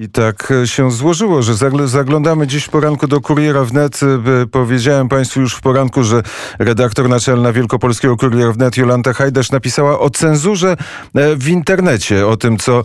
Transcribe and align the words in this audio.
I 0.00 0.08
tak 0.08 0.52
e, 0.62 0.66
się 0.66 0.90
złożyło, 0.90 1.42
że 1.42 1.54
zaglądamy 1.86 2.46
dziś 2.46 2.64
w 2.64 2.68
poranku 2.68 3.06
do 3.06 3.20
Kuriera 3.20 3.64
Wnet. 3.64 4.00
E, 4.02 4.46
powiedziałem 4.46 5.08
Państwu 5.08 5.40
już 5.40 5.54
w 5.54 5.60
poranku, 5.60 6.04
że 6.04 6.22
redaktor 6.58 7.08
naczelna 7.08 7.52
Wielkopolskiego 7.52 8.16
Kuriera 8.16 8.52
Wnet 8.52 8.76
Jolanta 8.76 9.12
Hajdasz 9.12 9.50
napisała 9.50 10.00
o 10.00 10.10
cenzurze 10.10 10.76
e, 11.14 11.36
w 11.36 11.48
internecie, 11.48 12.26
o 12.26 12.36
tym, 12.36 12.58
co 12.58 12.84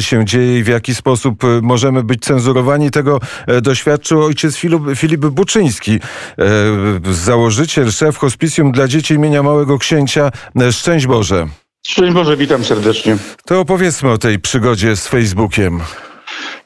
się 0.00 0.24
dzieje 0.24 0.58
i 0.58 0.62
w 0.62 0.66
jaki 0.68 0.94
sposób 0.94 1.42
możemy 1.62 2.02
być 2.02 2.20
cenzurowani. 2.20 2.90
Tego 2.90 3.20
doświadczył 3.62 4.22
ojciec 4.22 4.56
Filip, 4.56 4.82
Filip 4.96 5.20
Buczyński, 5.20 6.00
założyciel, 7.10 7.90
szef 7.90 8.16
hospicjum 8.16 8.72
dla 8.72 8.88
dzieci 8.88 9.14
imienia 9.14 9.42
Małego 9.42 9.78
Księcia. 9.78 10.30
Szczęść 10.70 11.06
Boże. 11.06 11.46
Szczęść 11.86 12.12
Boże, 12.12 12.36
witam 12.36 12.64
serdecznie. 12.64 13.16
To 13.44 13.60
opowiedzmy 13.60 14.10
o 14.10 14.18
tej 14.18 14.38
przygodzie 14.38 14.96
z 14.96 15.08
Facebookiem. 15.08 15.80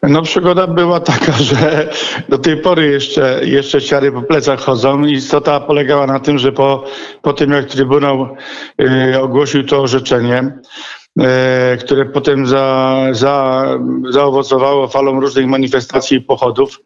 No 0.02 0.22
przygoda 0.22 0.66
była 0.66 1.00
taka, 1.00 1.32
że 1.50 1.90
do 2.28 2.38
tej 2.38 2.56
pory 2.56 2.86
jeszcze, 2.86 3.40
jeszcze 3.44 3.82
ciary 3.82 4.12
po 4.12 4.22
plecach 4.22 4.60
chodzą. 4.60 5.04
Istota 5.04 5.60
polegała 5.60 6.06
na 6.06 6.20
tym, 6.20 6.38
że 6.38 6.52
po, 6.52 6.84
po 7.22 7.32
tym 7.32 7.50
jak 7.50 7.64
Trybunał 7.64 8.36
y, 8.80 9.20
ogłosił 9.20 9.64
to 9.64 9.82
orzeczenie, 9.82 10.58
y, 11.20 11.24
które 11.80 12.04
potem 12.04 12.46
za, 12.46 12.96
za, 13.12 13.66
zaowocowało 14.10 14.88
falą 14.88 15.20
różnych 15.20 15.46
manifestacji 15.46 16.16
i 16.16 16.20
pochodów, 16.20 16.80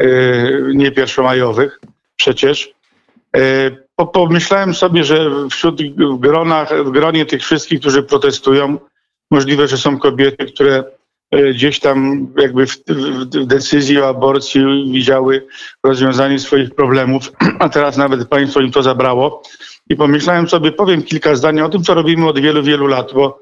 y, 0.00 0.62
nie 0.74 0.90
pierwszomajowych 0.90 1.80
przecież, 2.16 2.74
po, 3.96 4.06
pomyślałem 4.06 4.74
sobie, 4.74 5.04
że 5.04 5.30
wśród 5.50 5.82
gronach, 6.18 6.84
w 6.84 6.90
gronie 6.90 7.26
tych 7.26 7.42
wszystkich, 7.42 7.80
którzy 7.80 8.02
protestują, 8.02 8.78
możliwe, 9.30 9.68
że 9.68 9.78
są 9.78 9.98
kobiety, 9.98 10.44
które 10.44 10.84
gdzieś 11.32 11.80
tam 11.80 12.28
jakby 12.36 12.66
w, 12.66 12.76
w, 12.88 13.24
decyzji 13.46 14.00
o 14.00 14.08
aborcji 14.08 14.62
widziały 14.92 15.46
rozwiązanie 15.84 16.38
swoich 16.38 16.74
problemów, 16.74 17.32
a 17.58 17.68
teraz 17.68 17.96
nawet 17.96 18.28
państwo 18.28 18.60
im 18.60 18.72
to 18.72 18.82
zabrało. 18.82 19.42
I 19.90 19.96
pomyślałem 19.96 20.48
sobie, 20.48 20.72
powiem 20.72 21.02
kilka 21.02 21.34
zdań 21.34 21.60
o 21.60 21.68
tym, 21.68 21.82
co 21.82 21.94
robimy 21.94 22.28
od 22.28 22.38
wielu, 22.38 22.62
wielu 22.62 22.86
lat, 22.86 23.12
bo 23.14 23.40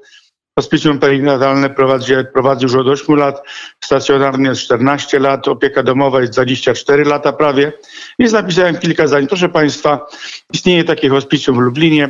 Hospicjum 0.59 0.99
perinatalne 0.99 1.69
prowadzi, 1.69 2.13
prowadzi 2.33 2.63
już 2.63 2.75
od 2.75 2.87
8 2.87 3.15
lat, 3.15 3.43
stacjonarnie 3.83 4.49
jest 4.49 4.61
14 4.61 5.19
lat, 5.19 5.47
opieka 5.47 5.83
domowa 5.83 6.21
jest 6.21 6.33
24 6.33 7.03
lata 7.03 7.33
prawie. 7.33 7.73
Więc 8.19 8.33
napisałem 8.33 8.79
kilka 8.79 9.07
zdań. 9.07 9.27
Proszę 9.27 9.49
Państwa, 9.49 10.05
istnieje 10.53 10.83
takie 10.83 11.09
hospicjum 11.09 11.57
w 11.57 11.59
Lublinie. 11.59 12.09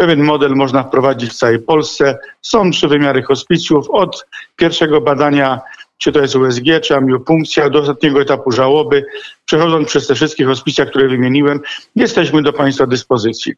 Pewien 0.00 0.22
model 0.22 0.54
można 0.54 0.82
wprowadzić 0.82 1.30
w 1.30 1.36
całej 1.36 1.58
Polsce. 1.58 2.18
Są 2.42 2.70
trzy 2.70 2.88
wymiary 2.88 3.22
hospicjów. 3.22 3.90
Od 3.90 4.26
pierwszego 4.56 5.00
badania 5.00 5.60
czy 5.98 6.12
to 6.12 6.20
jest 6.20 6.36
USG, 6.36 6.64
czy 6.82 6.96
amiopunkcja, 6.96 7.70
do 7.70 7.78
ostatniego 7.78 8.20
etapu 8.20 8.50
żałoby, 8.52 9.06
przechodząc 9.44 9.88
przez 9.88 10.06
te 10.06 10.14
wszystkie 10.14 10.44
hospicja, 10.44 10.86
które 10.86 11.08
wymieniłem, 11.08 11.60
jesteśmy 11.96 12.42
do 12.42 12.52
Państwa 12.52 12.86
dyspozycji. 12.86 13.52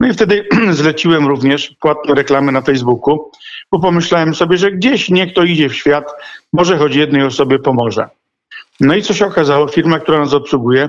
No 0.00 0.08
i 0.08 0.12
wtedy 0.12 0.48
zleciłem 0.82 1.26
również 1.26 1.74
płatną 1.80 2.14
reklamę 2.14 2.52
na 2.52 2.60
Facebooku, 2.60 3.30
bo 3.72 3.80
pomyślałem 3.80 4.34
sobie, 4.34 4.58
że 4.58 4.72
gdzieś 4.72 5.08
niech 5.08 5.34
to 5.34 5.42
idzie 5.42 5.68
w 5.68 5.74
świat, 5.74 6.12
może 6.52 6.78
choć 6.78 6.94
jednej 6.94 7.22
osobie 7.22 7.58
pomoże. 7.58 8.08
No 8.80 8.94
i 8.94 9.02
co 9.02 9.14
się 9.14 9.26
okazało, 9.26 9.68
firma, 9.68 9.98
która 9.98 10.18
nas 10.18 10.34
obsługuje, 10.34 10.88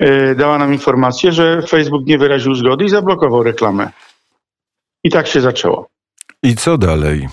yy, 0.00 0.34
dała 0.34 0.58
nam 0.58 0.72
informację, 0.72 1.32
że 1.32 1.62
Facebook 1.62 2.06
nie 2.06 2.18
wyraził 2.18 2.54
zgody 2.54 2.84
i 2.84 2.88
zablokował 2.88 3.42
reklamę. 3.42 3.90
I 5.04 5.10
tak 5.10 5.26
się 5.26 5.40
zaczęło. 5.40 5.88
I 6.42 6.56
co 6.56 6.78
dalej? 6.78 7.28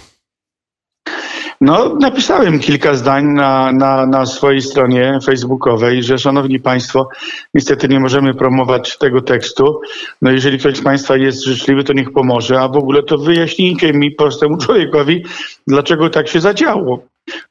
No, 1.61 1.95
napisałem 2.00 2.59
kilka 2.59 2.94
zdań 2.94 3.25
na, 3.25 3.72
na, 3.72 4.05
na 4.05 4.25
swojej 4.25 4.61
stronie 4.61 5.19
facebookowej, 5.25 6.03
że 6.03 6.17
szanowni 6.17 6.59
państwo, 6.59 7.09
niestety 7.53 7.88
nie 7.88 8.00
możemy 8.00 8.33
promować 8.33 8.97
tego 8.97 9.22
tekstu. 9.22 9.81
No 10.22 10.31
jeżeli 10.31 10.59
ktoś 10.59 10.78
z 10.78 10.83
państwa 10.83 11.17
jest 11.17 11.44
życzliwy, 11.44 11.84
to 11.84 11.94
niech 11.94 12.13
pomoże, 12.13 12.59
a 12.59 12.68
w 12.68 12.78
ogóle 12.78 13.03
to 13.03 13.18
wyjaśnijcie 13.18 13.94
mi, 13.94 14.12
prostemu 14.12 14.57
człowiekowi, 14.57 15.25
dlaczego 15.68 16.09
tak 16.09 16.28
się 16.28 16.41
zadziało. 16.41 17.03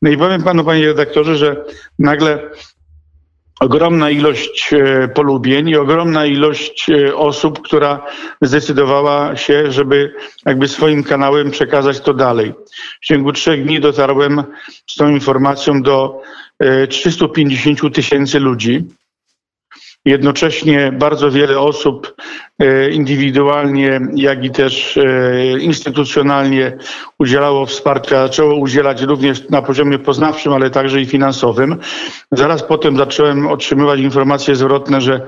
No 0.02 0.10
i 0.10 0.16
powiem 0.16 0.42
panu, 0.42 0.64
panie 0.64 0.86
redaktorze, 0.86 1.36
że 1.36 1.64
nagle 1.98 2.50
ogromna 3.60 4.10
ilość 4.10 4.72
e, 4.72 5.08
polubień 5.08 5.68
i 5.68 5.76
ogromna 5.76 6.26
ilość 6.26 6.90
e, 6.90 7.16
osób, 7.16 7.62
która 7.62 8.06
zdecydowała 8.42 9.36
się, 9.36 9.72
żeby 9.72 10.14
jakby 10.46 10.68
swoim 10.68 11.04
kanałem 11.04 11.50
przekazać 11.50 12.00
to 12.00 12.14
dalej. 12.14 12.52
W 13.00 13.06
ciągu 13.06 13.32
trzech 13.32 13.64
dni 13.64 13.80
dotarłem 13.80 14.42
z 14.86 14.94
tą 14.94 15.10
informacją 15.10 15.82
do 15.82 16.22
350 16.88 17.84
e, 17.84 17.90
tysięcy 17.90 18.40
ludzi. 18.40 18.84
Jednocześnie 20.10 20.92
bardzo 20.92 21.30
wiele 21.30 21.60
osób 21.60 22.14
e, 22.58 22.90
indywidualnie, 22.90 24.00
jak 24.14 24.44
i 24.44 24.50
też 24.50 24.96
e, 24.96 25.58
instytucjonalnie 25.58 26.76
udzielało 27.18 27.66
wsparcia, 27.66 28.26
zaczęło 28.26 28.54
udzielać 28.54 29.02
również 29.02 29.48
na 29.48 29.62
poziomie 29.62 29.98
poznawczym, 29.98 30.52
ale 30.52 30.70
także 30.70 31.00
i 31.00 31.06
finansowym. 31.06 31.76
Zaraz 32.32 32.62
potem 32.62 32.96
zacząłem 32.96 33.46
otrzymywać 33.46 34.00
informacje 34.00 34.54
zwrotne, 34.54 35.00
że 35.00 35.26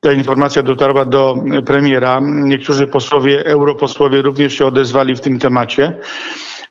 ta 0.00 0.12
informacja 0.12 0.62
dotarła 0.62 1.04
do 1.04 1.36
premiera. 1.66 2.20
Niektórzy 2.22 2.86
posłowie, 2.86 3.46
europosłowie 3.46 4.22
również 4.22 4.52
się 4.52 4.66
odezwali 4.66 5.16
w 5.16 5.20
tym 5.20 5.38
temacie. 5.38 5.98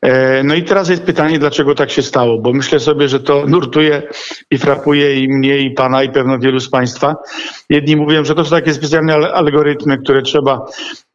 E, 0.01 0.43
no 0.43 0.55
i 0.55 0.63
teraz 0.63 0.89
jest 0.89 1.03
pytanie, 1.03 1.39
dlaczego 1.39 1.75
tak 1.75 1.91
się 1.91 2.01
stało, 2.01 2.37
bo 2.37 2.53
myślę 2.53 2.79
sobie, 2.79 3.07
że 3.07 3.19
to 3.19 3.45
nurtuje 3.47 4.01
i 4.51 4.57
frapuje 4.57 5.23
i 5.23 5.29
mnie, 5.29 5.57
i 5.57 5.71
pana, 5.71 6.03
i 6.03 6.09
pewno 6.09 6.39
wielu 6.39 6.59
z 6.59 6.69
państwa. 6.69 7.15
Jedni 7.69 7.95
mówią, 7.95 8.25
że 8.25 8.35
to 8.35 8.45
są 8.45 8.49
takie 8.49 8.73
specjalne 8.73 9.13
algorytmy, 9.15 9.97
które 9.97 10.21
trzeba, 10.21 10.65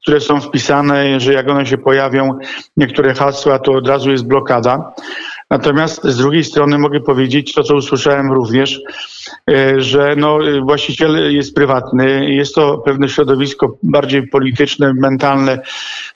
które 0.02 0.20
są 0.20 0.40
wpisane, 0.40 1.20
że 1.20 1.32
jak 1.32 1.48
one 1.48 1.66
się 1.66 1.78
pojawią, 1.78 2.38
niektóre 2.76 3.14
hasła, 3.14 3.58
to 3.58 3.72
od 3.72 3.88
razu 3.88 4.10
jest 4.10 4.26
blokada. 4.26 4.92
Natomiast 5.50 6.04
z 6.04 6.16
drugiej 6.16 6.44
strony 6.44 6.78
mogę 6.78 7.00
powiedzieć 7.00 7.54
to, 7.54 7.62
co 7.62 7.74
usłyszałem 7.74 8.32
również, 8.32 8.80
e, 9.50 9.80
że 9.80 10.14
no, 10.16 10.38
właściciel 10.62 11.34
jest 11.34 11.54
prywatny, 11.54 12.30
jest 12.30 12.54
to 12.54 12.78
pewne 12.78 13.08
środowisko 13.08 13.76
bardziej 13.82 14.28
polityczne, 14.28 14.94
mentalne, 14.94 15.58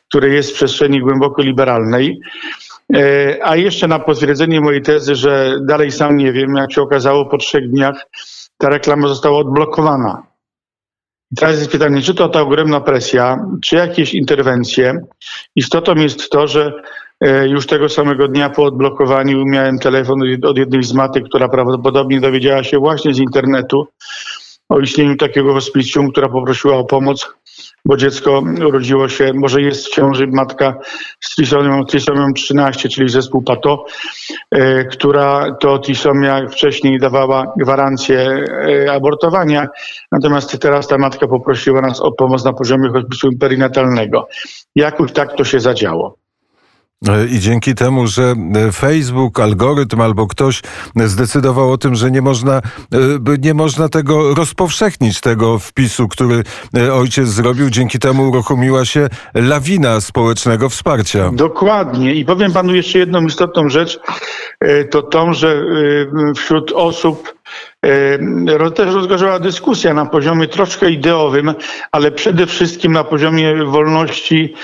które 0.09 0.29
jest 0.29 0.51
w 0.51 0.55
przestrzeni 0.55 1.01
głęboko 1.01 1.43
liberalnej. 1.43 2.21
E, 2.95 3.39
a 3.43 3.57
jeszcze 3.57 3.89
na 3.89 3.99
potwierdzenie 3.99 4.61
mojej 4.61 4.83
tezy, 4.83 5.15
że 5.15 5.59
dalej 5.63 5.91
sam 5.93 6.17
nie 6.17 6.33
wiem, 6.33 6.55
jak 6.57 6.73
się 6.73 6.83
okazało 6.83 7.27
po 7.27 7.39
trzech 7.39 7.71
dniach, 7.71 8.07
ta 8.59 8.69
reklama 8.69 9.09
została 9.09 9.39
odblokowana. 9.39 10.23
Teraz 11.37 11.59
jest 11.59 11.71
pytanie, 11.71 12.03
czy 12.03 12.15
to 12.15 12.29
ta 12.29 12.41
ogromna 12.41 12.81
presja, 12.81 13.39
czy 13.63 13.77
jakieś 13.77 14.15
interwencje. 14.15 15.01
Istotą 15.57 15.95
jest 15.95 16.31
to, 16.31 16.47
że 16.47 16.73
e, 17.21 17.49
już 17.49 17.67
tego 17.67 17.89
samego 17.89 18.29
dnia 18.29 18.51
po 18.51 18.65
odblokowaniu 18.65 19.45
miałem 19.47 19.79
telefon 19.79 20.21
od 20.45 20.59
jednej 20.59 20.83
z 20.83 20.93
matek, 20.93 21.25
która 21.25 21.49
prawdopodobnie 21.49 22.21
dowiedziała 22.21 22.65
się 22.65 22.79
właśnie 22.79 23.15
z 23.15 23.19
internetu 23.19 23.87
o 24.69 24.81
istnieniu 24.81 25.17
takiego 25.17 25.53
hospicjum, 25.53 26.13
która 26.13 26.29
poprosiła 26.29 26.77
o 26.77 26.85
pomoc 26.85 27.29
bo 27.87 27.97
dziecko 27.97 28.43
urodziło 28.69 29.09
się, 29.09 29.33
może 29.35 29.63
jest 29.63 29.87
w 29.87 29.91
ciąży 29.91 30.27
matka 30.27 30.75
z 31.21 31.35
trisomią, 31.35 31.85
trisomią 31.85 32.33
13, 32.33 32.89
czyli 32.89 33.09
zespół 33.09 33.43
PATO, 33.43 33.85
e, 34.51 34.85
która 34.85 35.57
to 35.61 35.79
trisomia 35.79 36.49
wcześniej 36.49 36.99
dawała 36.99 37.53
gwarancję 37.57 38.19
e, 38.19 38.93
abortowania, 38.93 39.69
natomiast 40.13 40.59
teraz 40.61 40.89
ta 40.89 40.99
matka 40.99 41.29
poprosiła 41.29 41.81
nas 41.81 42.01
o 42.01 42.13
pomoc 42.13 42.45
na 42.45 42.53
poziomie 42.53 42.89
hospicjum 42.89 43.39
perinatalnego. 43.39 44.29
Jakoś 44.75 45.13
tak 45.13 45.37
to 45.37 45.45
się 45.45 45.61
zadziało. 45.61 46.26
E, 47.09 47.27
I 47.27 47.41
dzięki 47.41 47.75
temu, 47.75 48.07
że 48.07 48.35
e, 48.69 48.73
Facebook, 48.73 49.41
algorytm 49.41 50.01
albo 50.01 50.27
ktoś 50.27 50.63
zdecydował 50.97 51.73
o 51.73 51.79
tym, 51.79 51.95
że 51.95 52.11
nie 52.11 52.23
można, 52.23 52.57
e, 52.57 52.61
nie 53.39 53.55
można 53.55 53.89
tego 53.89 54.35
rozpowszechnić, 54.35 55.21
tego 55.21 55.59
wpisu, 55.59 56.09
który 56.09 56.43
ojciec 56.93 57.29
zrobił, 57.29 57.71
dzięki 57.71 57.99
temu 57.99 58.29
uruchomiła 58.29 58.85
się 58.85 59.09
lawina 59.35 60.01
społecznego 60.01 60.69
wsparcia. 60.69 61.31
Dokładnie. 61.33 62.15
I 62.15 62.25
powiem 62.25 62.53
panu 62.53 62.75
jeszcze 62.75 62.99
jedną 62.99 63.27
istotną 63.27 63.69
rzecz. 63.69 64.01
To 64.91 65.03
tą, 65.03 65.33
że 65.33 65.65
wśród 66.37 66.73
osób 66.73 67.35
też 68.75 68.95
rozgorzała 68.95 69.39
dyskusja 69.39 69.95
na 69.95 70.07
poziomie 70.07 70.49
troszkę 70.49 70.91
ideowym, 70.91 71.55
ale 71.93 72.11
przede 72.11 72.47
wszystkim 72.47 72.93
na 72.93 73.05
poziomie 73.05 73.65
wolności 73.65 74.55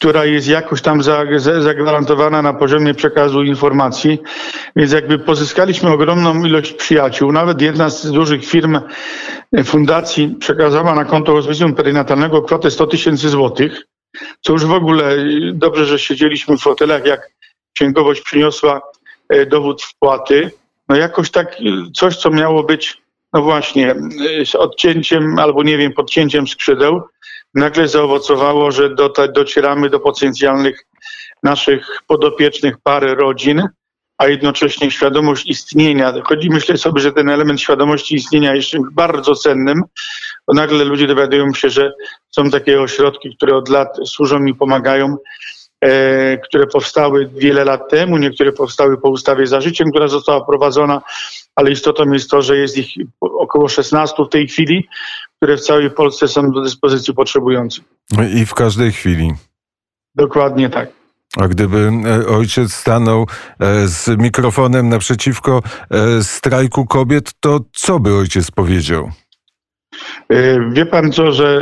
która 0.00 0.24
jest 0.24 0.48
jakoś 0.48 0.82
tam 0.82 1.02
zagwarantowana 1.60 2.42
na 2.42 2.52
poziomie 2.52 2.94
przekazu 2.94 3.42
informacji. 3.42 4.18
Więc 4.76 4.92
jakby 4.92 5.18
pozyskaliśmy 5.18 5.90
ogromną 5.90 6.44
ilość 6.44 6.72
przyjaciół. 6.72 7.32
Nawet 7.32 7.60
jedna 7.60 7.90
z 7.90 8.10
dużych 8.10 8.44
firm, 8.44 8.80
e, 9.52 9.64
fundacji 9.64 10.36
przekazała 10.40 10.94
na 10.94 11.04
konto 11.04 11.32
hospicjum 11.32 11.74
perinatalnego 11.74 12.42
kwotę 12.42 12.70
100 12.70 12.86
tysięcy 12.86 13.28
złotych, 13.28 13.86
co 14.40 14.52
już 14.52 14.64
w 14.64 14.72
ogóle 14.72 15.14
e, 15.14 15.26
dobrze, 15.52 15.86
że 15.86 15.98
siedzieliśmy 15.98 16.56
w 16.56 16.60
fotelach, 16.60 17.06
jak 17.06 17.30
księgowość 17.74 18.20
przyniosła 18.20 18.80
e, 19.28 19.46
dowód 19.46 19.82
wpłaty 19.82 20.50
no 20.90 20.96
jakoś 20.96 21.30
tak 21.30 21.56
coś, 21.96 22.16
co 22.16 22.30
miało 22.30 22.62
być, 22.62 23.02
no 23.32 23.42
właśnie, 23.42 23.94
z 24.44 24.54
odcięciem 24.54 25.38
albo 25.38 25.62
nie 25.62 25.78
wiem, 25.78 25.92
podcięciem 25.92 26.48
skrzydeł, 26.48 27.02
nagle 27.54 27.88
zaowocowało, 27.88 28.72
że 28.72 28.94
do, 28.94 29.12
docieramy 29.34 29.90
do 29.90 30.00
potencjalnych 30.00 30.86
naszych 31.42 31.86
podopiecznych 32.06 32.78
pary 32.82 33.14
rodzin, 33.14 33.62
a 34.18 34.28
jednocześnie 34.28 34.90
świadomość 34.90 35.46
istnienia. 35.46 36.14
Chodzi, 36.24 36.50
myślę 36.50 36.76
sobie, 36.76 37.00
że 37.00 37.12
ten 37.12 37.28
element 37.28 37.60
świadomości 37.60 38.14
istnienia 38.14 38.54
jest 38.54 38.68
czymś 38.68 38.86
bardzo 38.92 39.34
cennym, 39.34 39.82
bo 40.46 40.54
nagle 40.54 40.84
ludzie 40.84 41.06
dowiadują 41.06 41.54
się, 41.54 41.70
że 41.70 41.92
są 42.30 42.50
takie 42.50 42.80
ośrodki, 42.80 43.36
które 43.36 43.56
od 43.56 43.68
lat 43.68 43.88
służą 44.04 44.44
i 44.44 44.54
pomagają, 44.54 45.16
które 46.44 46.66
powstały 46.66 47.30
wiele 47.34 47.64
lat 47.64 47.90
temu, 47.90 48.18
niektóre 48.18 48.52
powstały 48.52 49.00
po 49.00 49.10
ustawie 49.10 49.46
za 49.46 49.60
życiem, 49.60 49.90
która 49.90 50.08
została 50.08 50.44
prowadzona, 50.44 51.02
ale 51.56 51.70
istotą 51.70 52.12
jest 52.12 52.30
to, 52.30 52.42
że 52.42 52.56
jest 52.56 52.78
ich 52.78 52.88
około 53.20 53.68
16 53.68 54.24
w 54.24 54.28
tej 54.28 54.48
chwili, 54.48 54.88
które 55.36 55.56
w 55.56 55.60
całej 55.60 55.90
Polsce 55.90 56.28
są 56.28 56.50
do 56.50 56.62
dyspozycji 56.62 57.14
potrzebujących. 57.14 57.84
I 58.34 58.46
w 58.46 58.54
każdej 58.54 58.92
chwili. 58.92 59.32
Dokładnie 60.14 60.70
tak. 60.70 60.88
A 61.36 61.48
gdyby 61.48 61.90
e, 62.06 62.26
ojciec 62.26 62.72
stanął 62.72 63.26
e, 63.60 63.88
z 63.88 64.08
mikrofonem 64.18 64.88
naprzeciwko 64.88 65.62
e, 65.90 66.24
strajku 66.24 66.86
kobiet, 66.86 67.32
to 67.40 67.60
co 67.72 68.00
by 68.00 68.14
ojciec 68.14 68.50
powiedział? 68.50 69.10
Wie 70.70 70.86
pan 70.86 71.12
co, 71.12 71.32
że 71.32 71.60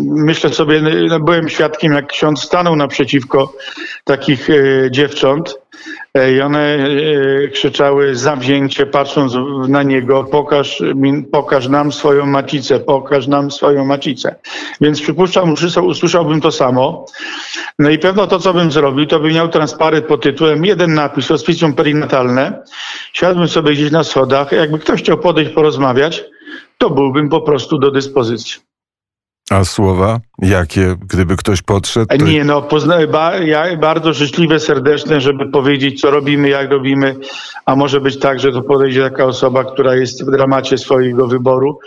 myślę 0.00 0.50
sobie, 0.50 0.82
no 1.08 1.20
byłem 1.20 1.48
świadkiem, 1.48 1.92
jak 1.92 2.06
ksiądz 2.06 2.42
stanął 2.42 2.76
naprzeciwko 2.76 3.52
takich 4.04 4.48
dziewcząt 4.90 5.58
i 6.36 6.40
one 6.40 6.78
krzyczały 7.52 8.16
zawzięcie, 8.16 8.86
patrząc 8.86 9.32
na 9.68 9.82
niego, 9.82 10.24
pokaż, 10.24 10.82
pokaż 11.32 11.68
nam 11.68 11.92
swoją 11.92 12.26
macicę, 12.26 12.80
pokaż 12.80 13.26
nam 13.26 13.50
swoją 13.50 13.84
macicę. 13.84 14.34
Więc 14.80 15.00
przypuszczam, 15.00 15.54
usłyszałbym 15.82 16.40
to 16.40 16.52
samo. 16.52 17.06
No 17.78 17.90
i 17.90 17.98
pewno 17.98 18.26
to, 18.26 18.38
co 18.38 18.54
bym 18.54 18.72
zrobił, 18.72 19.06
to 19.06 19.20
bym 19.20 19.32
miał 19.32 19.48
transparent 19.48 20.06
pod 20.06 20.22
tytułem 20.22 20.64
jeden 20.64 20.94
napis, 20.94 21.28
hospicjum 21.28 21.72
perinatalne. 21.72 22.62
Siadłbym 23.12 23.48
sobie 23.48 23.72
gdzieś 23.72 23.90
na 23.90 24.04
schodach. 24.04 24.52
Jakby 24.52 24.78
ktoś 24.78 25.00
chciał 25.00 25.18
podejść, 25.18 25.52
porozmawiać, 25.52 26.24
to 26.78 26.90
byłbym 26.90 27.28
po 27.28 27.40
prostu 27.40 27.78
do 27.78 27.90
dyspozycji. 27.90 28.60
A 29.50 29.64
słowa 29.64 30.20
jakie, 30.38 30.96
gdyby 31.06 31.36
ktoś 31.36 31.62
podszedł? 31.62 32.06
To... 32.18 32.24
Nie, 32.24 32.44
no, 32.44 32.62
pozna, 32.62 33.06
ba, 33.06 33.36
ja, 33.36 33.76
bardzo 33.76 34.12
życzliwe, 34.12 34.60
serdeczne, 34.60 35.20
żeby 35.20 35.50
powiedzieć, 35.50 36.00
co 36.00 36.10
robimy, 36.10 36.48
jak 36.48 36.70
robimy, 36.70 37.16
a 37.66 37.76
może 37.76 38.00
być 38.00 38.18
tak, 38.18 38.40
że 38.40 38.52
to 38.52 38.62
podejdzie 38.62 39.02
taka 39.02 39.24
osoba, 39.24 39.64
która 39.64 39.94
jest 39.94 40.24
w 40.24 40.30
dramacie 40.30 40.78
swojego 40.78 41.26
wyboru, 41.26 41.78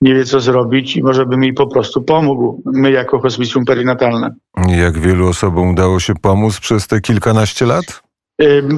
nie 0.00 0.14
wie, 0.14 0.24
co 0.24 0.40
zrobić 0.40 0.96
i 0.96 1.02
może 1.02 1.26
bym 1.26 1.42
jej 1.42 1.52
po 1.52 1.66
prostu 1.66 2.02
pomógł, 2.02 2.62
my 2.66 2.90
jako 2.90 3.18
hospicjum 3.18 3.64
perinatalne. 3.64 4.34
Jak 4.68 4.98
wielu 4.98 5.28
osobom 5.28 5.68
udało 5.68 6.00
się 6.00 6.14
pomóc 6.14 6.60
przez 6.60 6.86
te 6.86 7.00
kilkanaście 7.00 7.66
lat? 7.66 8.07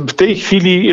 W 0.09 0.13
tej 0.13 0.37
chwili 0.37 0.91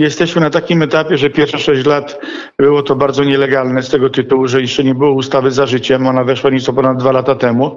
jesteśmy 0.00 0.40
na 0.40 0.50
takim 0.50 0.82
etapie, 0.82 1.18
że 1.18 1.30
pierwsze 1.30 1.58
6 1.58 1.86
lat 1.86 2.20
było 2.58 2.82
to 2.82 2.96
bardzo 2.96 3.24
nielegalne 3.24 3.82
z 3.82 3.88
tego 3.88 4.10
tytułu, 4.10 4.48
że 4.48 4.60
jeszcze 4.60 4.84
nie 4.84 4.94
było 4.94 5.12
ustawy 5.12 5.50
za 5.50 5.66
życiem. 5.66 6.06
Ona 6.06 6.24
weszła 6.24 6.50
nieco 6.50 6.72
ponad 6.72 6.98
dwa 6.98 7.12
lata 7.12 7.34
temu. 7.34 7.76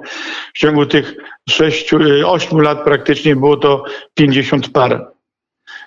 W 0.54 0.58
ciągu 0.58 0.86
tych 0.86 1.14
6, 1.48 1.94
8 2.24 2.60
lat 2.60 2.84
praktycznie 2.84 3.36
było 3.36 3.56
to 3.56 3.84
50 4.14 4.68
par. 4.68 5.11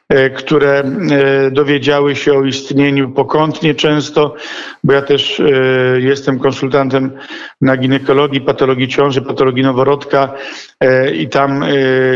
E, 0.10 0.30
które 0.30 0.80
e, 0.80 1.52
dowiedziały 1.52 2.16
się 2.16 2.34
o 2.34 2.44
istnieniu 2.44 3.10
pokątnie 3.10 3.76
często, 3.76 4.36
bo 4.84 4.94
ja 4.94 5.02
też 5.02 5.40
e, 5.40 5.44
jestem 6.00 6.40
konsultantem 6.40 7.12
na 7.62 7.78
ginekologii, 7.78 8.42
patologii 8.42 8.88
ciąży, 8.88 9.22
patologii 9.22 9.64
noworodka 9.64 10.34
i 11.14 11.30
tam 11.30 11.66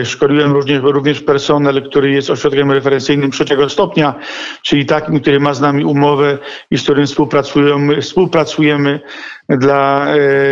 szkoliłem 0.04 0.52
również, 0.52 0.82
również 0.84 1.22
personel, 1.22 1.90
który 1.90 2.12
jest 2.12 2.30
ośrodkiem 2.30 2.72
referencyjnym 2.72 3.32
trzeciego 3.32 3.70
stopnia, 3.70 4.16
czyli 4.64 4.86
takim, 4.86 5.20
który 5.20 5.40
ma 5.40 5.54
z 5.54 5.62
nami 5.62 5.86
umowę 5.86 6.38
i 6.72 6.78
z 6.78 6.84
którym 6.84 7.06
współpracujemy, 7.06 8.02
współpracujemy 8.02 9.00
dla, 9.50 10.08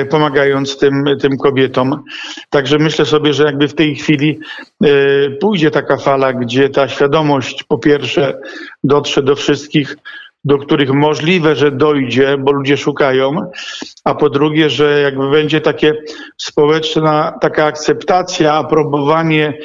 pomagając 0.10 0.78
tym, 0.78 1.04
tym 1.22 1.38
kobietom. 1.38 2.04
Także 2.50 2.78
myślę 2.78 3.06
sobie, 3.06 3.34
że 3.34 3.44
jakby 3.44 3.68
w 3.68 3.76
tej 3.76 3.96
chwili 3.96 4.40
pójdzie 5.40 5.72
taka 5.72 5.98
fala, 5.98 6.34
gdzie 6.34 6.70
ta 6.70 6.88
świadomość 6.88 7.64
po 7.64 7.78
pierwsze 7.78 8.40
dotrze 8.84 9.24
do 9.24 9.36
wszystkich, 9.36 9.98
do 10.44 10.58
których 10.58 10.94
możliwe, 10.94 11.56
że 11.56 11.72
dojdzie, 11.72 12.38
bo 12.38 12.52
ludzie 12.52 12.78
szukają, 12.78 13.52
a 14.04 14.16
po 14.16 14.30
drugie, 14.30 14.70
że 14.70 15.02
jakby 15.02 15.32
będzie 15.32 15.62
takie 15.62 15.94
społeczna 16.38 17.34
taka 17.42 17.66
akceptacja, 17.66 18.54
aprobowanie 18.54 19.58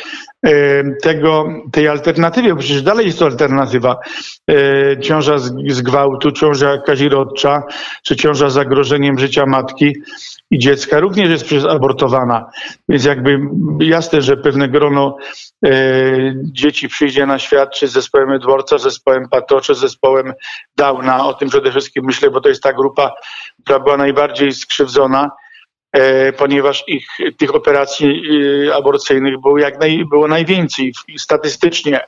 tego, 1.03 1.49
tej 1.73 1.89
alternatywy, 1.89 2.55
bo 2.55 2.61
przecież 2.61 2.83
dalej 2.83 3.06
jest 3.06 3.19
to 3.19 3.25
alternatywa. 3.25 3.97
E, 4.50 5.00
ciąża 5.00 5.39
z, 5.39 5.53
z 5.69 5.83
gwałtu, 5.83 6.33
ciąża 6.33 6.79
kazirodcza, 6.79 7.62
czy 8.03 8.17
ciąża 8.17 8.50
z 8.50 8.53
zagrożeniem 8.53 9.19
życia 9.19 9.47
matki 9.47 9.97
i 10.50 10.59
dziecka 10.59 11.00
również 11.00 11.31
jest 11.31 11.44
przecież 11.44 11.65
abortowana. 11.65 12.50
Więc 12.89 13.05
jakby 13.05 13.41
jasne, 13.81 14.23
że 14.23 14.37
pewne 14.37 14.69
grono 14.69 15.17
e, 15.65 15.71
dzieci 16.37 16.89
przyjdzie 16.89 17.27
na 17.27 17.39
świat, 17.39 17.75
czy 17.75 17.89
z 17.89 17.93
zespołem 17.93 18.33
Edwardsa, 18.33 18.79
z 18.79 18.83
zespołem 18.83 19.29
Pato, 19.29 19.61
czy 19.61 19.75
z 19.75 19.79
zespołem 19.79 20.33
Downa. 20.77 21.27
O 21.27 21.35
tym 21.35 21.49
przede 21.49 21.71
wszystkim 21.71 22.05
myślę, 22.05 22.31
bo 22.31 22.41
to 22.41 22.49
jest 22.49 22.62
ta 22.62 22.73
grupa, 22.73 23.12
która 23.65 23.79
była 23.79 23.97
najbardziej 23.97 24.53
skrzywdzona 24.53 25.31
ponieważ 26.39 26.85
ich, 26.87 27.06
tych 27.39 27.55
operacji 27.55 28.23
e, 28.67 28.75
aborcyjnych 28.75 29.41
było, 29.41 29.59
jak 29.59 29.81
naj, 29.81 30.05
było 30.05 30.29
najwięcej 30.29 30.93
statystycznie. 31.19 32.00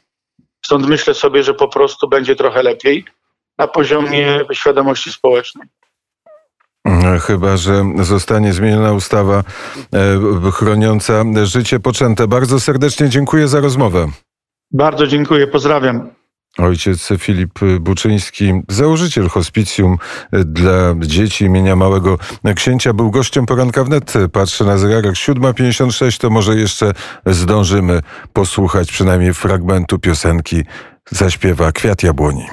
Stąd 0.64 0.86
myślę 0.86 1.14
sobie, 1.14 1.42
że 1.42 1.54
po 1.54 1.68
prostu 1.68 2.08
będzie 2.08 2.36
trochę 2.36 2.62
lepiej 2.62 3.04
na 3.58 3.66
poziomie 3.66 4.40
świadomości 4.52 5.12
społecznej. 5.12 5.68
Chyba, 7.20 7.56
że 7.56 7.84
zostanie 8.02 8.52
zmieniona 8.52 8.92
ustawa 8.92 9.44
e, 10.46 10.50
chroniąca 10.50 11.24
życie 11.44 11.80
poczęte. 11.80 12.28
Bardzo 12.28 12.60
serdecznie 12.60 13.08
dziękuję 13.08 13.48
za 13.48 13.60
rozmowę. 13.60 14.08
Bardzo 14.70 15.06
dziękuję, 15.06 15.46
pozdrawiam. 15.46 16.10
Ojciec 16.58 17.08
Filip 17.18 17.58
Buczyński, 17.80 18.52
założyciel 18.68 19.28
hospicjum 19.28 19.98
dla 20.32 20.94
dzieci 21.00 21.44
imienia 21.44 21.76
Małego 21.76 22.18
Księcia, 22.56 22.92
był 22.92 23.10
gościem 23.10 23.46
poranka 23.46 23.84
wnet. 23.84 24.12
Patrzę 24.32 24.64
na 24.64 24.78
zegarek 24.78 25.14
7.56, 25.14 26.20
to 26.20 26.30
może 26.30 26.56
jeszcze 26.56 26.92
zdążymy 27.26 28.00
posłuchać 28.32 28.92
przynajmniej 28.92 29.34
fragmentu 29.34 29.98
piosenki 29.98 30.62
zaśpiewa 31.10 31.72
Kwiat 31.72 32.02
Jabłoni. 32.02 32.46